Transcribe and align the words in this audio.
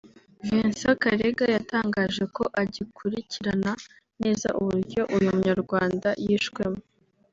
Vincent 0.45 0.97
Karega 1.03 1.45
yatangaje 1.55 2.23
ko 2.35 2.43
agikurikirana 2.61 3.71
neza 4.21 4.47
uburyo 4.59 5.01
uyu 5.15 5.29
munyarwanda 5.37 6.09
yishwemo 6.25 6.81